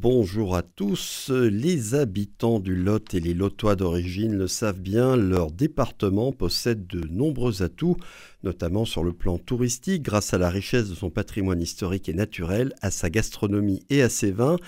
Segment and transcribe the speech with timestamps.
[0.00, 1.28] Bonjour à tous.
[1.32, 7.00] Les habitants du Lot et les Lotois d'origine le savent bien, leur département possède de
[7.08, 7.96] nombreux atouts,
[8.44, 12.74] notamment sur le plan touristique, grâce à la richesse de son patrimoine historique et naturel,
[12.80, 14.58] à sa gastronomie et à ses vins.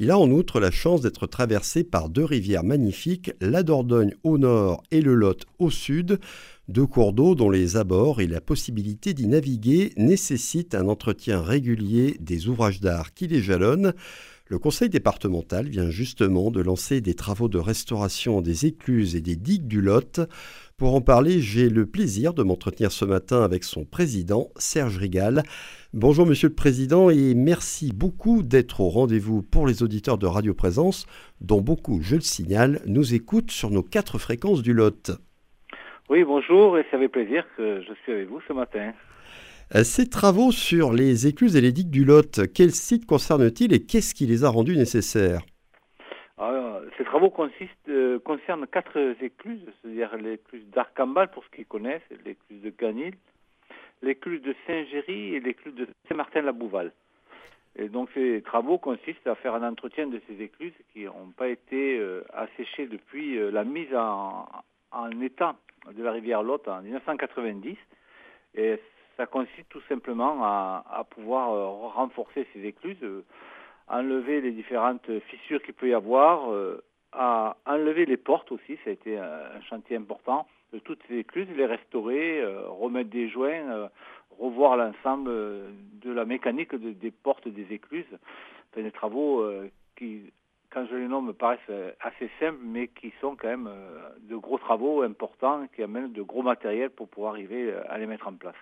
[0.00, 4.38] Il a en outre la chance d'être traversé par deux rivières magnifiques, la Dordogne au
[4.38, 6.18] nord et le Lot au sud.
[6.66, 12.16] Deux cours d'eau dont les abords et la possibilité d'y naviguer nécessitent un entretien régulier
[12.18, 13.92] des ouvrages d'art qui les jalonnent.
[14.50, 19.36] Le conseil départemental vient justement de lancer des travaux de restauration des écluses et des
[19.36, 20.22] digues du Lot.
[20.76, 25.44] Pour en parler, j'ai le plaisir de m'entretenir ce matin avec son président, Serge Rigal.
[25.94, 30.52] Bonjour Monsieur le Président et merci beaucoup d'être au rendez-vous pour les auditeurs de Radio
[30.52, 31.06] Présence,
[31.40, 35.12] dont beaucoup, je le signale, nous écoutent sur nos quatre fréquences du Lot.
[36.08, 38.94] Oui, bonjour et c'est avec plaisir que je suis avec vous ce matin.
[39.76, 43.78] Euh, ces travaux sur les écluses et les digues du Lot, quel site concernent-ils et
[43.78, 45.42] qu'est-ce qui les a rendus nécessaires?
[46.98, 47.32] Ces travaux
[47.88, 53.14] euh, concernent quatre écluses, c'est-à-dire l'écluse d'Arcambal pour ceux qui connaissent, l'écluse de Ganil,
[54.02, 56.92] l'écluse de Saint-Géry et l'écluse de Saint-Martin-la-Bouval.
[57.76, 61.48] Et donc ces travaux consistent à faire un entretien de ces écluses qui n'ont pas
[61.48, 64.48] été euh, asséchées depuis la mise en,
[64.90, 65.54] en état
[65.94, 67.76] de la rivière Lot en 1990.
[68.56, 68.78] Et
[69.20, 73.22] ça consiste tout simplement à, pouvoir euh, renforcer ces écluses, euh,
[73.86, 78.88] enlever les différentes fissures qu'il peut y avoir, euh, à enlever les portes aussi, ça
[78.88, 83.90] a été un, chantier important, de toutes ces écluses, les restaurer, remettre des joints,
[84.38, 88.16] revoir l'ensemble de la mécanique des portes des écluses.
[88.76, 89.44] Des travaux
[89.96, 90.32] qui,
[90.70, 91.58] quand je les nomme, me paraissent
[92.00, 93.68] assez simples, mais qui sont quand même
[94.20, 98.28] de gros travaux importants, qui amènent de gros matériel pour pouvoir arriver à les mettre
[98.28, 98.54] en place.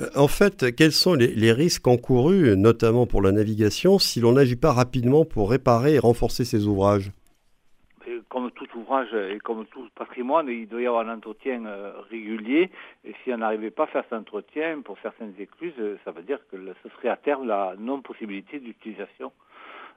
[0.00, 4.56] Euh, en fait, quels sont les, risques encourus, notamment pour la navigation, si l'on n'agit
[4.56, 7.10] pas rapidement pour réparer et renforcer ces ouvrages?
[8.28, 12.70] Comme tout ouvrage et comme tout patrimoine, il doit y avoir un entretien euh, régulier.
[13.04, 16.22] Et si on n'arrivait pas à faire cet entretien pour certaines écluses, euh, ça veut
[16.22, 19.32] dire que ce serait à terme la non-possibilité d'utilisation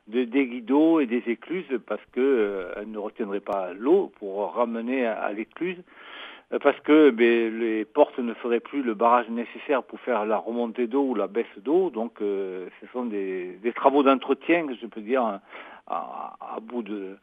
[0.07, 5.31] de, des guidots et des écluses parce qu'elles ne retiendraient pas l'eau pour ramener à
[5.31, 5.77] l'écluse
[6.61, 10.87] parce que ben, les portes ne feraient plus le barrage nécessaire pour faire la remontée
[10.87, 11.89] d'eau ou la baisse d'eau.
[11.89, 15.39] Donc euh, ce sont des, travaux d'entretien, je peux dire,
[15.87, 17.17] à, bout de,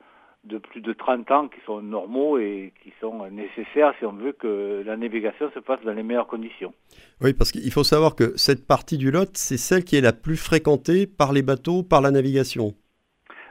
[0.45, 4.33] de, plus de 30 ans qui sont normaux et qui sont nécessaires si on veut
[4.33, 6.73] que la navigation se fasse dans les meilleures conditions.
[7.21, 10.13] Oui, parce qu'il faut savoir que cette partie du Lot, c'est celle qui est la
[10.13, 12.75] plus fréquentée par les bateaux, par la navigation.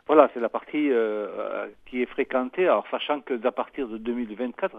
[0.09, 4.75] Voilà, c'est la partie euh, qui est fréquentée, alors sachant que à partir de 2024,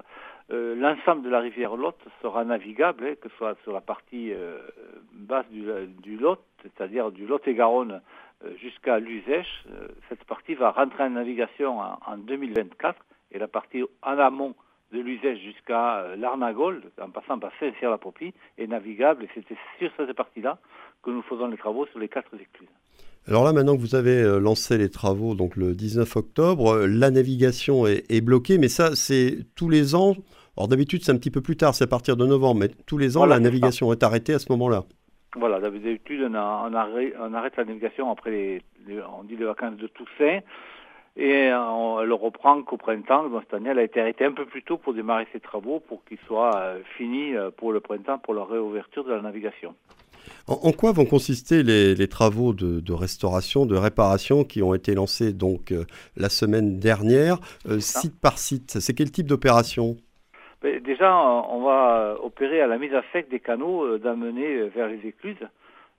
[0.50, 4.32] euh, l'ensemble de la rivière Lot sera navigable, hein, que ce soit sur la partie
[4.32, 4.58] euh,
[5.12, 8.00] basse du, Lot, c'est-à-dire du Lot et Garonne
[8.56, 9.64] jusqu'à l'Uzèche.
[10.08, 12.98] cette partie va rentrer en navigation en, 2024
[13.30, 14.56] et la partie en amont
[14.90, 20.58] de l'Uzèche jusqu'à l'Arnagol, en passant par Saint-Cyr-la-Popie, est navigable et c'était sur cette partie-là
[21.04, 22.68] que nous faisons les travaux sur les quatre écluses.
[23.30, 26.86] Alors là, maintenant que vous avez euh, lancé les travaux, donc le 19 octobre, euh,
[26.88, 30.16] la navigation est, bloquée, mais ça, c'est tous les ans.
[30.56, 32.98] Alors d'habitude, c'est un petit peu plus tard, c'est à partir de novembre, mais tous
[32.98, 34.82] les ans, la navigation est, arrêtée à ce moment-là.
[35.36, 38.62] Voilà, d'habitude, on, arrête, la navigation après les,
[39.16, 40.40] on dit les vacances de Toussaint,
[41.16, 43.28] et on le reprend qu'au printemps.
[43.28, 45.78] Donc cette année, elle a été arrêtée un peu plus tôt pour démarrer ses travaux,
[45.78, 49.76] pour qu'ils soient euh, finis pour le printemps, pour la réouverture de la navigation.
[50.46, 55.70] En, quoi vont consister les, travaux de, restauration, de réparation qui ont été lancés donc
[55.72, 55.84] euh,
[56.16, 57.38] la semaine dernière,
[57.68, 58.80] euh, site par site?
[58.80, 59.96] C'est quel type d'opération?
[60.62, 64.88] Ben, Déjà, on va opérer à la mise à sec des canaux euh, d'amener vers
[64.88, 65.46] les écluses.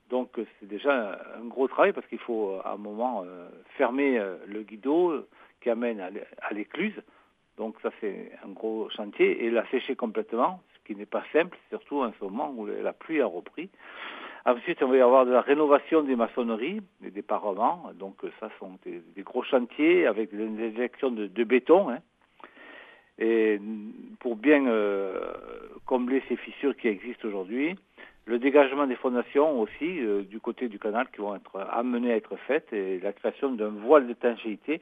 [0.09, 3.23] Donc c'est déjà un gros travail parce qu'il faut à un moment
[3.77, 5.25] fermer le guideau
[5.61, 7.01] qui amène à l'écluse.
[7.57, 10.61] Donc ça c'est un gros chantier et la sécher complètement,
[10.91, 13.69] qui n'est pas simple, surtout en ce moment où la pluie a repris.
[14.45, 17.91] Ensuite, on va y avoir de la rénovation des maçonneries et des parements.
[17.93, 21.89] Donc ça sont des, gros chantiers avec des injections de, béton.
[21.89, 21.99] Hein.
[23.19, 23.59] Et
[24.19, 25.33] pour bien euh,
[25.85, 27.75] combler ces fissures qui existent aujourd'hui,
[28.25, 32.15] le dégagement des fondations aussi euh, du côté du canal qui vont être amenées à
[32.15, 34.81] être faites et la création d'un voile d'étanchéité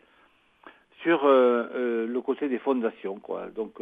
[1.03, 3.19] sur euh, le côté des fondations.
[3.55, 3.79] Donc,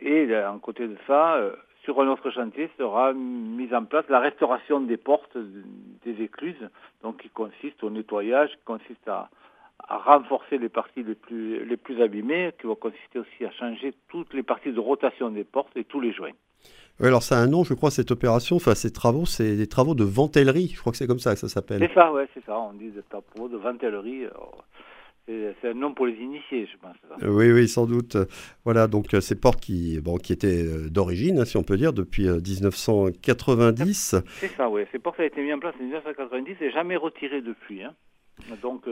[0.00, 1.38] et en côté de ça,
[1.84, 5.36] sur un autre chantier sera mise en place la restauration des portes
[6.04, 6.68] des écluses,
[7.02, 9.28] donc qui consiste au nettoyage, qui consiste à,
[9.88, 14.32] renforcer les parties les plus, les plus abîmées, qui va consister aussi à changer toutes
[14.32, 16.30] les parties de rotation des portes et tous les joints.
[17.00, 19.66] Oui, alors ça a un nom, je crois, cette opération, enfin ces travaux, c'est des
[19.66, 21.80] travaux de ventellerie, je crois que c'est comme ça que ça s'appelle.
[21.80, 24.26] C'est ça, ouais, c'est ça, on dit des travaux de ventellerie.
[25.26, 26.96] C'est un nom pour les initiés, je pense.
[27.22, 28.16] Oui, oui, sans doute.
[28.64, 31.76] Voilà, donc euh, ces portes qui, bon, qui étaient euh, d'origine, hein, si on peut
[31.76, 34.14] dire, depuis 1990.
[34.14, 34.82] Euh, c'est ça, oui.
[34.90, 37.84] Ces portes ont été mises en place en 1990 et jamais retirées depuis.
[37.84, 37.94] Hein.
[38.62, 38.88] Donc,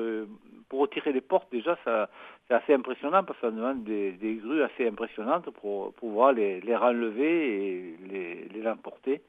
[0.69, 4.87] pour retirer les portes, déjà, c'est assez impressionnant parce que ça demande des, grues assez
[4.87, 9.23] impressionnantes pour pouvoir les, les renlever et les, les emporter.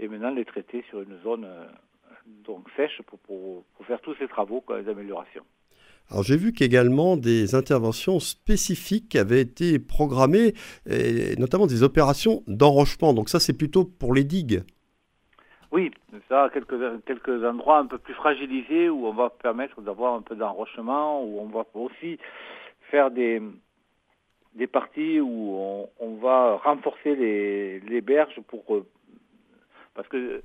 [0.00, 1.46] Et maintenant, les traiter sur une zone
[2.44, 5.44] donc sèche pour, pour, pour faire tous ces travaux, les améliorations.
[6.10, 10.54] Alors j'ai vu qu'également des interventions spécifiques avaient été programmées,
[11.38, 13.12] notamment des opérations d'enrochement.
[13.12, 14.62] Donc ça c'est plutôt pour les digues.
[15.72, 15.90] Oui,
[16.28, 20.36] ça, quelques, quelques endroits un peu plus fragilisés où on va permettre d'avoir un peu
[20.36, 22.18] d'enrochement, où on va aussi
[22.90, 23.42] faire des,
[24.54, 28.64] des parties où on, va renforcer les, les berges pour
[29.94, 30.42] parce que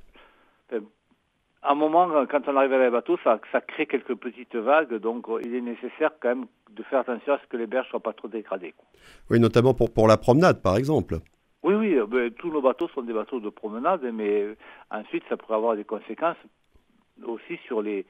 [1.63, 4.95] à un moment, quand on arrive à les bateaux, ça, ça crée quelques petites vagues,
[4.95, 7.85] donc euh, il est nécessaire quand même de faire attention à ce que les berges
[7.87, 8.73] ne soient pas trop dégradées.
[9.29, 11.17] Oui, notamment pour, pour la promenade, par exemple.
[11.63, 14.57] Oui, oui, euh, ben, tous nos bateaux sont des bateaux de promenade, mais euh,
[14.89, 16.37] ensuite, ça pourrait avoir des conséquences
[17.23, 18.07] aussi sur les,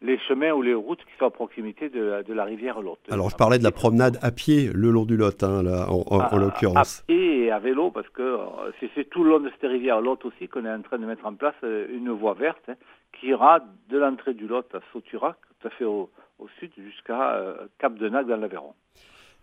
[0.00, 2.98] les chemins ou les routes qui sont à proximité de, de la rivière Lot.
[3.10, 6.38] Alors, je parlais de la promenade à pied le long du Lot, hein, là, en,
[6.38, 7.00] l'occurrence.
[7.00, 10.00] À pied et à vélo, parce que euh, c'est tout le long de cette rivière
[10.00, 12.74] Lot aussi qu'on est en train de mettre en place euh, une voie verte hein,
[13.18, 17.34] qui ira de l'entrée du Lot à Sauturac, tout à fait au, au sud, jusqu'à
[17.34, 18.74] euh, Cap de Nac dans l'Aveyron.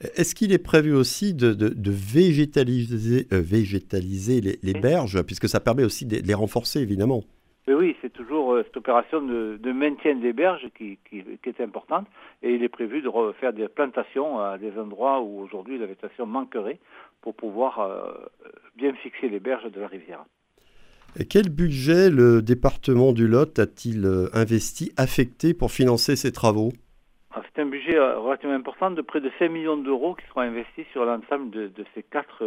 [0.02, 5.48] Est-ce qu'il est prévu aussi de, de, de végétaliser, euh, végétaliser les, les, berges, puisque
[5.48, 7.24] ça permet aussi de les renforcer, évidemment?
[7.68, 11.50] Mais oui, c'est toujours euh, cette opération de, de, maintien des berges qui, qui, qui,
[11.50, 12.06] est importante
[12.44, 16.28] et il est prévu de refaire des plantations à des endroits où aujourd'hui la végétation
[16.28, 16.80] manquerait
[17.22, 18.14] pour pouvoir euh,
[18.76, 20.24] bien fixer les berges de la rivière.
[21.20, 26.72] Et quel budget le département du Lot a-t-il euh, investi, affecté pour financer ces travaux?
[27.32, 30.86] Ah, C'est un budget relativement important de près de 5 millions d'euros qui seront investis
[30.92, 32.44] sur l'ensemble de, de, ces quatre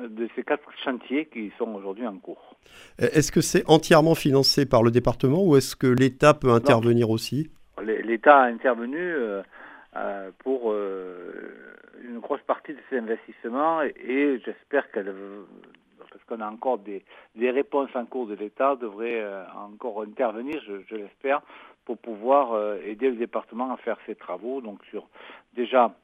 [0.00, 2.56] de ces quatre chantiers qui sont aujourd'hui en cours.
[2.98, 7.50] Est-ce que c'est entièrement financé par le département ou est-ce que l'État peut intervenir aussi?
[7.82, 9.42] L'État a intervenu euh,
[9.96, 11.32] euh, pour euh,
[12.02, 15.12] une grosse partie de ces investissements et, j'espère qu'elle,
[16.10, 17.04] parce qu'on a encore des,
[17.34, 19.24] des, réponses en cours de l'État, devrait
[19.56, 21.42] encore intervenir, je, je l'espère,
[21.84, 24.60] pour pouvoir aider le département à faire ses travaux.
[24.60, 25.08] Donc sur
[25.54, 25.94] déjà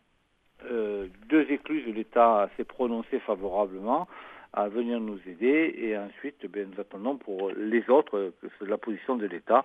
[0.70, 4.08] euh, deux écluses, l'État s'est prononcé favorablement
[4.52, 9.16] à venir nous aider et ensuite eh nous attendons pour les autres que la position
[9.16, 9.64] de l'État.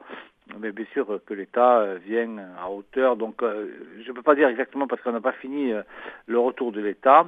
[0.59, 3.15] Mais bien sûr que l'État vienne à hauteur.
[3.17, 3.67] Donc euh,
[4.03, 5.81] je ne peux pas dire exactement parce qu'on n'a pas fini euh,
[6.27, 7.27] le retour de l'État.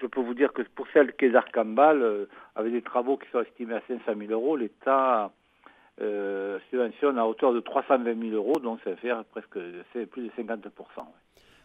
[0.00, 3.74] Je peux vous dire que pour celle qui est avec des travaux qui sont estimés
[3.74, 5.30] à 500 000 euros l'État
[6.70, 8.58] subventionne à hauteur de 320 000 euros.
[8.60, 9.58] Donc ça fait presque
[10.10, 10.66] plus de 50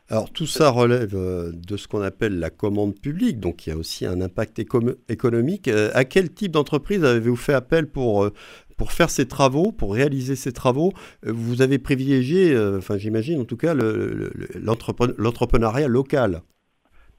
[0.10, 3.74] alors tout ça relève euh, de ce qu'on appelle la commande publique, donc il y
[3.74, 5.68] a aussi un impact économique.
[5.68, 8.32] Euh, à quel type d'entreprise avez-vous fait appel pour, euh,
[8.78, 10.94] pour faire ces travaux, pour réaliser ces travaux?
[11.24, 16.40] Vous avez privilégié, enfin j'imagine en tout cas, l'entrepreneuriat local.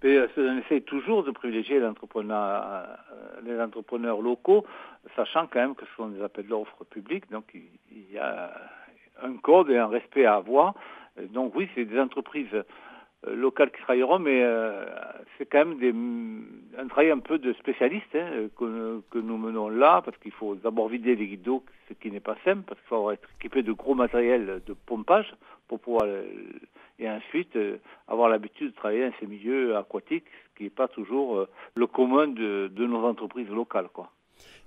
[0.02, 4.64] on essaie toujours de privilégier les entrepreneurs locaux,
[5.14, 8.50] sachant quand même que ce sont des appels d'offres publics, donc il y a
[9.23, 10.75] un code et un respect à avoir.
[11.31, 12.64] Donc oui, c'est des entreprises
[13.26, 14.85] euh, locales qui travailleront, mais euh,
[15.37, 15.93] c'est quand même des,
[16.78, 20.88] un travail un peu de spécialiste hein, que, nous menons là, parce qu'il faut d'abord
[20.88, 23.73] vider les guides d'eau, ce qui n'est pas simple, parce qu'il faut être équipé de
[23.73, 25.35] gros matériel de pompage
[25.66, 26.07] pour pouvoir
[27.00, 30.87] et ensuite euh, avoir l'habitude de travailler dans ces milieux aquatiques, ce qui n'est pas
[30.87, 34.11] toujours le commun de, de nos entreprises locales, quoi.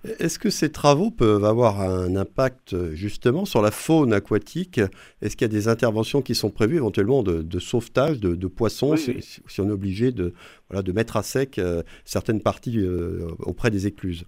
[0.04, 4.80] Est-ce que ces travaux peuvent avoir un impact justement sur la faune aquatique?
[5.22, 9.42] Est-ce qu'il y a des interventions qui sont prévues éventuellement de, sauvetage de, poissons si,
[9.60, 10.34] on est obligé de,
[10.70, 14.26] voilà, de mettre à sec euh, certaines parties euh, auprès des écluses?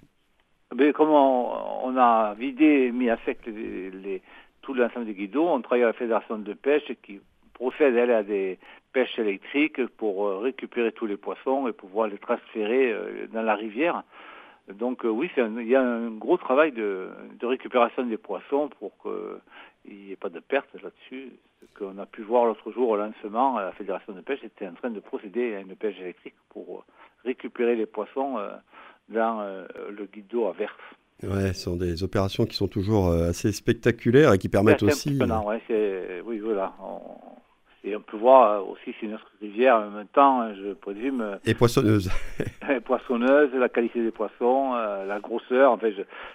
[0.75, 4.21] Mais Comme on, a vidé et mis à sec les,
[4.61, 7.19] tout l'ensemble des guidots, on travaille à la Fédération de pêche qui
[7.53, 8.59] procède elle, à des
[8.93, 12.95] pêches électriques pour euh, récupérer tous les poissons et pouvoir les transférer
[13.33, 14.03] dans la rivière.
[14.71, 17.09] Donc euh, oui, il y a un gros travail de,
[17.41, 21.33] récupération des poissons pour qu'il n'y ait pas de perte là-dessus.
[21.61, 24.73] Ce qu'on a pu voir l'autre jour au lancement, la Fédération de pêche était en
[24.73, 26.85] train de procéder à une pêche électrique pour
[27.25, 28.51] récupérer les poissons euh,
[29.09, 30.73] dans euh, le guide d'eau à verse.
[31.23, 35.17] Ouais, ce sont des opérations qui sont toujours assez spectaculaires et qui permettent aussi.
[35.17, 36.73] Ouais, oui, voilà.
[37.85, 41.37] Et on peut voir aussi c'est une autre rivière en même temps, hein, je présume.
[41.45, 42.09] Et poissonneuse.
[42.85, 45.71] poissonneuse, la qualité des poissons, la grosseur.
[45.71, 45.93] En fait,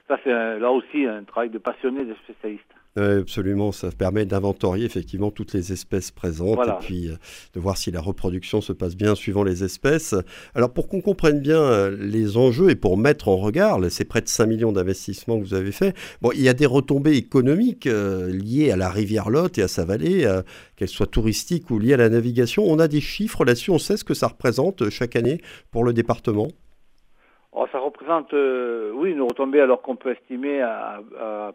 [0.09, 5.31] ça c'est là aussi un travail de passionné, de spécialiste absolument, ça permet d'inventorier effectivement
[5.31, 7.17] toutes les espèces présentes et puis euh,
[7.55, 10.15] de voir si la reproduction se passe bien suivant les espèces.
[10.55, 14.21] Alors pour qu'on comprenne bien euh, les enjeux et pour mettre en regard ces près
[14.21, 17.87] de 5 millions d'investissements que vous avez fait, bon, il y a des retombées économiques
[17.87, 20.27] euh, liées à la rivière Lot et à sa vallée,
[20.77, 22.65] qu'elles soient touristiques ou liées à la navigation.
[22.67, 25.41] On a des chiffres là-dessus, on sait ce que ça représente chaque année
[25.71, 26.49] pour le département?
[27.61, 31.01] Oh, ça représente, euh, oui, une retombée alors qu'on peut estimer à,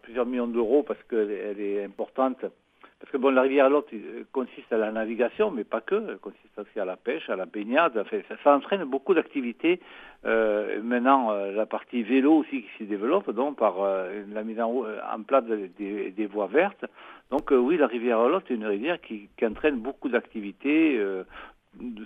[0.02, 2.42] plusieurs millions d'euros parce qu'elle elle est importante.
[3.00, 3.88] Parce que bon, la rivière Lot
[4.34, 5.96] consiste à la navigation, mais pas que.
[5.96, 7.98] Elle consiste aussi à la pêche, à la baignade.
[7.98, 9.80] Enfin, ça, entraîne beaucoup d'activités.
[10.26, 14.84] Euh, maintenant, euh, la partie vélo aussi qui se développe, donc par la mise en,
[15.26, 16.84] place des, voies vertes.
[17.32, 21.02] Donc oui, la rivière Lot est une rivière qui, qui entraîne beaucoup d'activités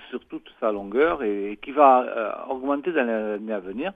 [0.10, 3.94] sur toute sa longueur et, qui va euh, augmenter dans l'année à venir.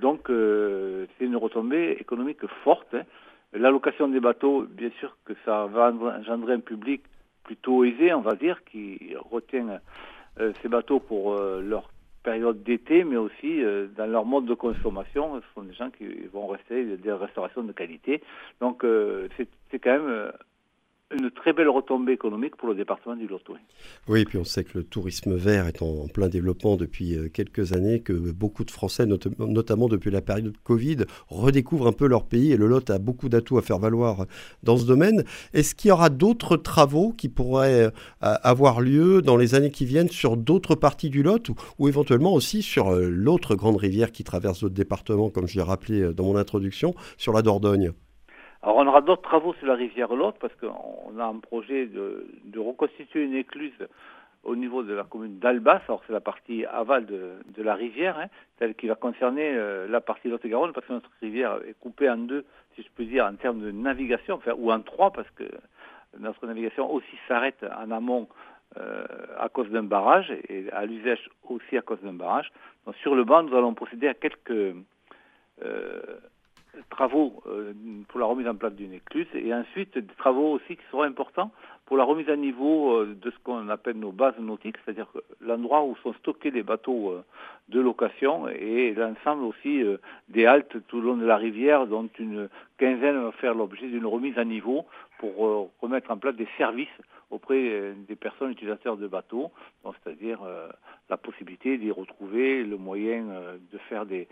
[0.00, 2.94] Donc euh, c'est une retombée économique forte.
[2.94, 3.02] Hein.
[3.52, 7.02] L'allocation des bateaux, bien sûr que ça va engendrer un public
[7.44, 9.80] plutôt aisé, on va dire, qui retient
[10.40, 11.90] euh, ces bateaux pour leur
[12.22, 13.62] période d'été, mais aussi
[13.96, 15.40] dans leur mode de consommation.
[15.40, 18.20] Ce sont des gens qui vont rester des restaurations de qualité.
[18.60, 18.84] Donc
[19.36, 20.32] c'est quand même
[21.14, 23.42] une très belle retombée économique pour le département du Lot.
[24.08, 24.24] Oui.
[24.24, 28.00] puis on sait que le tourisme vert est en, plein développement depuis euh, quelques années,
[28.00, 32.52] que beaucoup de Français, notamment depuis la période de Covid, redécouvrent un peu leur pays
[32.52, 34.26] et le Lot a beaucoup d'atouts à faire valoir
[34.64, 35.24] dans ce domaine.
[35.52, 39.86] Est-ce qu'il y aura d'autres travaux qui pourraient euh, avoir lieu dans les années qui
[39.86, 44.24] viennent sur d'autres parties du Lot ou, éventuellement aussi sur euh, l'autre grande rivière qui
[44.24, 47.92] traverse notre département, comme je l'ai rappelé dans mon introduction, sur la Dordogne?
[48.62, 52.58] Alors on aura d'autres travaux sur la rivière Lot parce qu'on a un projet de,
[52.58, 53.86] reconstituer une écluse
[54.42, 58.26] au niveau de la commune d'Albas, alors c'est la partie aval de, la rivière, hein,
[58.58, 62.16] celle qui va concerner euh, la partie Lot-et-Garonne, parce que notre rivière est coupée en
[62.16, 62.44] deux,
[62.76, 65.44] si je peux dire, en termes de navigation, enfin, ou en trois, parce que
[66.18, 68.28] notre navigation aussi s'arrête en amont
[68.78, 69.04] euh,
[69.38, 72.52] à cause d'un barrage, et à l'usage aussi à cause d'un barrage.
[72.84, 74.76] Donc sur le banc, nous allons procéder à quelques...
[75.62, 76.02] Euh,
[76.90, 77.72] travaux euh,
[78.08, 81.50] pour la remise en place d'une écluse et ensuite des travaux aussi qui seront importants
[81.86, 85.08] pour la remise à niveau euh, de ce qu'on appelle nos bases nautiques, c'est-à-dire
[85.40, 87.24] l'endroit où sont stockés les bateaux euh,
[87.68, 89.82] de location et l'ensemble aussi
[90.28, 94.06] des haltes tout le long de la rivière dont une quinzaine va faire l'objet d'une
[94.06, 94.86] remise à niveau
[95.18, 96.86] pour remettre en place des services
[97.30, 99.50] auprès des personnes utilisateurs de bateaux,
[99.82, 100.38] c'est-à-dire
[101.10, 103.24] la possibilité d'y retrouver le moyen
[103.72, 104.28] de faire des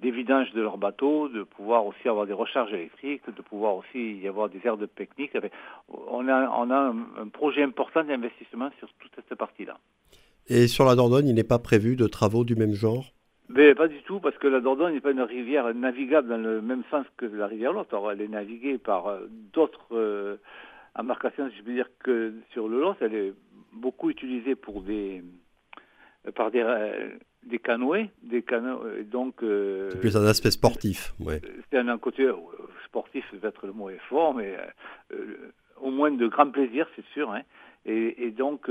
[0.00, 4.14] des vidanges de leurs bateaux, de pouvoir aussi avoir des recharges électriques, de pouvoir aussi
[4.18, 5.32] y avoir des aires de pique-nique.
[5.88, 9.78] On a, on a un, projet important d'investissement sur toute cette partie-là.
[10.48, 13.12] Et sur la Dordogne, il n'est pas prévu de travaux du même genre?
[13.48, 16.62] Mais pas du tout, parce que la Dordogne n'est pas une rivière navigable dans le
[16.62, 17.88] même sens que la rivière Lot.
[18.10, 20.36] elle est naviguée par euh, d'autres euh,
[20.94, 22.96] embarcations, si je veux dire, que sur le Lot.
[23.00, 23.34] Elle est
[23.72, 25.22] beaucoup utilisée pour des,
[26.34, 26.62] par des,
[27.44, 29.42] des canoës, des canoës, donc...
[29.42, 31.40] Euh, c'est plus un aspect sportif, ouais.
[31.70, 32.34] C'est un, côté euh,
[32.84, 34.56] sportif, peut-être le mot est fort, mais
[35.12, 37.32] euh, au moins de grand plaisir, c'est sûr.
[37.32, 37.42] Hein.
[37.86, 38.70] Et, donc,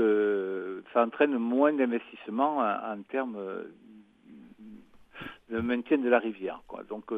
[0.92, 3.36] ça entraîne moins d'investissement en, termes
[5.50, 6.62] de maintien de la rivière.
[6.68, 6.84] Quoi.
[6.84, 7.12] Donc,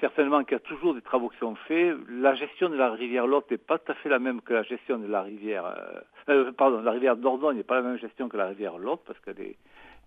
[0.00, 1.96] certainement qu'il y a toujours des travaux qui sont faits.
[2.10, 4.64] La gestion de la rivière Lot n'est pas tout à fait la même que la
[4.64, 5.64] gestion de la rivière...
[6.58, 9.40] pardon, la rivière Dordogne n'est pas la même gestion que la rivière Lot, parce qu'elle
[9.40, 9.56] est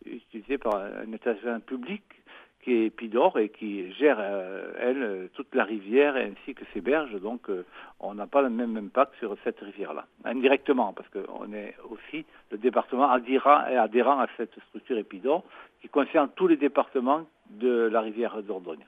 [0.06, 2.03] utilisée par un établissement public
[2.63, 7.20] qui est Epidor et qui gère, euh, elle, toute la rivière ainsi que ses berges.
[7.22, 7.65] Donc, euh,
[8.00, 10.06] on n'a pas le même impact sur cette rivière-là.
[10.25, 15.44] Indirectement, parce qu'on est aussi le département adhérent, adhérent à cette structure Epidor
[15.82, 18.86] qui concerne tous les départements de la rivière d'Ordogne.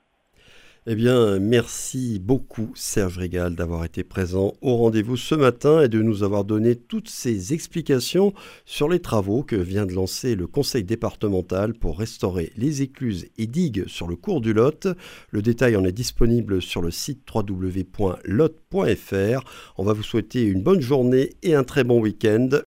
[0.88, 6.01] Eh bien, merci beaucoup Serge Régal d'avoir été présent au rendez-vous ce matin et de
[6.01, 8.33] nous avoir donné toutes ces explications
[8.65, 13.45] sur les travaux que vient de lancer le conseil départemental pour restaurer les écluses et
[13.45, 14.88] digues sur le cours du Lot.
[15.29, 18.23] Le détail en est disponible sur le site www.lot.fr.
[19.77, 22.50] On va vous souhaiter une bonne journée et un très bon week-end.